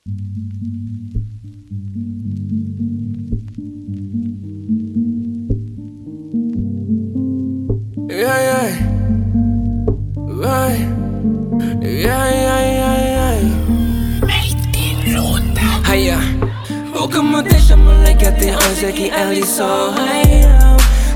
Yeah, 0.00 0.16
yeah. 8.08 8.72
Vai. 10.16 10.80
Yeah, 11.84 12.30
yeah, 12.32 12.60
yeah, 12.64 12.96
yeah. 13.04 13.44
Hiya. 15.84 16.18
O 16.94 17.06
que 17.06 17.20
me 17.20 17.42
deixa 17.42 17.76
moleque 17.76 18.26
até 18.26 18.56
hoje 18.56 18.86
é 18.86 18.92
que 18.92 19.10
ele 19.10 19.44
só. 19.44 19.92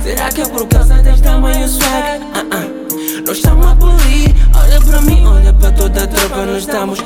Será 0.02 0.28
que 0.28 0.42
é 0.42 0.48
por 0.48 0.68
causa 0.68 1.00
deste 1.02 1.22
tamanho 1.22 1.66
swag? 1.66 2.20
Uh 2.20 2.44
-uh. 2.50 3.24
Nós 3.26 3.38
estamos 3.38 3.66
a 3.66 3.76
polir. 3.76 4.34
Olha 4.54 4.78
pra 4.80 5.00
mim, 5.00 5.24
olha 5.24 5.54
pra 5.54 5.72
toda 5.72 6.04
a 6.04 6.06
tropa. 6.06 6.44
Nós 6.44 6.58
estamos 6.58 7.00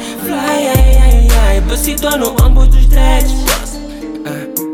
Besito 1.89 2.19
no 2.19 2.37
ombro 2.45 2.67
dos 2.67 2.87
dreads. 2.87 4.68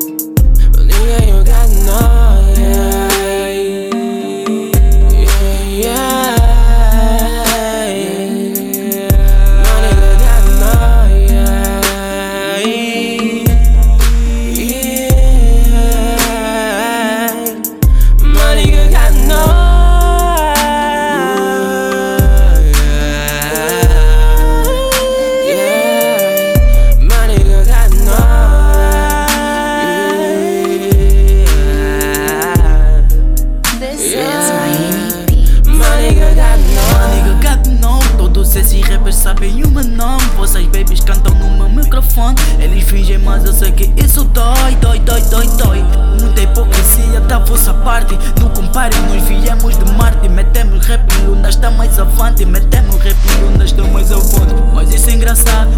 Eles 42.61 42.85
fingem 42.85 43.19
mas 43.19 43.45
eu 43.45 43.53
sei 43.53 43.73
que 43.73 43.93
isso 44.01 44.23
dói 44.23 44.77
Dói, 44.81 45.01
dói, 45.01 45.21
dói, 45.23 45.49
dói. 45.59 45.85
Muita 46.21 46.43
hipocrisia 46.43 47.21
da 47.23 47.41
vossa 47.41 47.75
parte. 47.75 48.17
Não 48.41 48.49
comparem, 48.51 49.01
nós 49.03 49.23
viemos 49.25 49.77
de 49.77 49.93
Marte. 49.95 50.29
Metemos 50.29 50.87
rap 50.87 51.03
em 51.13 51.27
Luna, 51.27 51.49
está 51.49 51.73
mais 51.73 51.99
avante. 51.99 52.45
Metemos 52.45 52.97
rap 53.03 53.17
em 53.17 53.45
Luna, 53.45 53.65
está 53.65 53.83
mais 53.83 54.13
avante. 54.13 54.55
Mas 54.73 54.95
isso 54.95 55.11
é 55.11 55.15
engraçado. 55.15 55.71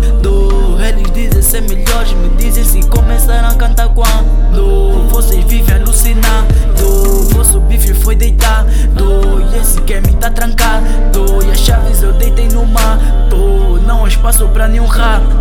Eles 0.87 1.11
dizem 1.12 1.43
ser 1.43 1.62
melhores 1.62 2.12
Me 2.12 2.28
dizem 2.37 2.62
se 2.62 2.87
começaram 2.89 3.48
a 3.48 3.55
cantar 3.55 3.89
quando 3.89 5.09
Vocês 5.09 5.45
vivem 5.45 5.75
alucinando 5.75 6.47
Vosso 7.33 7.59
bife 7.61 7.93
foi 7.93 8.15
deitado 8.15 8.69
E 9.53 9.59
esse 9.59 9.81
game 9.81 10.12
tá 10.15 10.31
trancado. 10.31 10.87
E 11.45 11.50
as 11.50 11.59
chaves 11.59 12.03
eu 12.03 12.12
deitei 12.12 12.48
no 12.48 12.65
mato. 12.67 13.81
Não 13.84 14.05
há 14.05 14.09
espaço 14.09 14.47
pra 14.48 14.69
nenhum 14.69 14.87
rato 14.87 15.36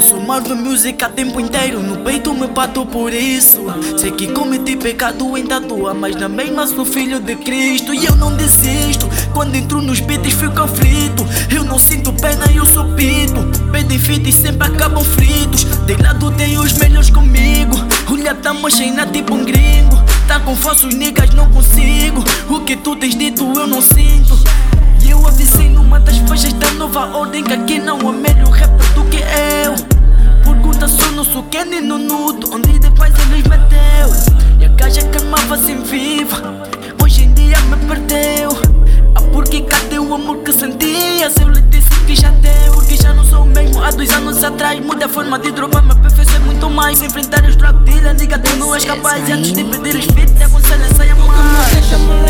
Sou 0.00 0.20
Marvel 0.20 0.56
Music 0.56 1.02
a 1.04 1.08
tempo 1.08 1.40
inteiro 1.40 1.82
No 1.82 1.96
peito 1.98 2.32
me 2.32 2.46
bato 2.46 2.86
por 2.86 3.12
isso. 3.12 3.64
Sei 3.96 4.12
que 4.12 4.28
cometi 4.28 4.76
pecado 4.76 5.36
em 5.36 5.44
tatua 5.44 5.92
Mas 5.92 6.14
na 6.14 6.28
mesma 6.28 6.66
sou 6.66 6.84
filho 6.84 7.20
de 7.20 7.34
Cristo. 7.36 7.92
E 7.92 8.04
eu 8.06 8.14
não 8.14 8.34
desisto 8.36 9.08
Quando 9.34 9.56
entro 9.56 9.82
nos 9.82 10.00
beats 10.00 10.32
fico 10.34 10.60
aflito. 10.60 11.26
Eu 11.54 11.64
não 11.64 11.78
sinto 11.78 12.12
pena, 12.12 12.44
eu 12.54 12.64
sou 12.64 12.84
pito. 12.94 13.40
Pedem 13.72 13.98
e 14.26 14.32
sempre 14.32 14.68
acabam 14.68 15.04
fritos. 15.04 15.64
De 15.64 15.94
lado 16.02 16.30
tem 16.32 16.58
os 16.58 16.72
melhores 16.74 17.10
comigo. 17.10 17.76
Olha, 18.10 18.34
tamo 18.34 18.70
cheina 18.70 19.06
tipo 19.06 19.34
um 19.34 19.44
gringo. 19.44 19.96
Tá 20.26 20.38
com 20.40 20.54
falsos 20.54 20.94
niggas, 20.94 21.30
não 21.34 21.50
consigo. 21.50 22.22
O 22.48 22.60
que 22.60 22.76
tu 22.76 22.96
tens 22.96 23.14
dito 23.14 23.44
eu 23.56 23.66
não 23.66 23.82
sinto. 23.82 24.38
E 25.04 25.10
eu 25.10 25.26
avisei 25.26 25.68
numa 25.68 25.98
das 25.98 26.18
faixas 26.18 26.52
da 26.54 26.70
nova 26.72 27.16
ordem 27.16 27.42
Que 27.42 27.52
aqui 27.54 27.78
não 27.78 27.98
há 28.08 28.12
melhor 28.12 28.37
só 31.58 31.64
no 31.64 31.70
Kenny 31.70 31.80
no 31.80 31.98
nudo 31.98 32.54
Onde 32.54 32.78
depois 32.78 33.12
eles 33.14 33.44
meteu 33.44 34.58
E 34.60 34.64
a 34.64 34.68
gaja 34.68 35.02
que 35.02 35.18
amava-se 35.18 35.72
em 35.72 35.82
viva. 35.82 36.62
Hoje 37.02 37.24
em 37.24 37.32
dia 37.32 37.58
me 37.62 37.76
perdeu. 37.86 38.50
Ah, 39.14 39.22
porque 39.32 39.62
cadê 39.62 39.98
o 39.98 40.14
amor 40.14 40.38
que 40.38 40.52
sentia? 40.52 41.30
Se 41.30 41.42
eu 41.42 41.48
lhe 41.48 41.60
disse 41.62 41.90
que 42.06 42.14
já 42.14 42.30
deu 42.30 42.72
Porque 42.72 42.96
já 42.96 43.12
não 43.12 43.24
sou 43.24 43.42
o 43.42 43.46
mesmo. 43.46 43.82
Há 43.82 43.90
dois 43.90 44.10
anos 44.10 44.42
atrás 44.44 44.78
Muda 44.80 45.06
a 45.06 45.08
forma 45.08 45.38
de 45.38 45.50
dropar, 45.52 45.84
meu 45.84 45.96
perfeito 45.96 46.34
é 46.34 46.38
muito 46.38 46.68
mais 46.70 47.02
Enfrentar 47.02 47.44
os 47.44 47.56
drug 47.56 47.84
dealers, 47.84 48.18
diga 48.18 48.38
tu 48.38 48.56
não 48.56 48.74
és 48.74 48.84
capaz 48.84 49.28
antes 49.30 49.52
de 49.52 49.64
pedir 49.64 49.96
os 49.96 50.06
beats, 50.06 50.42
aconselho 50.42 50.84
a 50.84 50.94
saia 50.94 51.14
Como 51.14 51.32
mais 51.32 52.27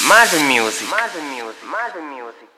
Marvin 0.00 0.48
Music. 0.48 0.88
Marvin 0.88 1.28
Music. 1.30 1.62
Marvin 1.68 2.08
Music. 2.08 2.51